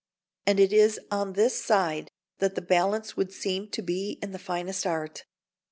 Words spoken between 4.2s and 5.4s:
in the finest art.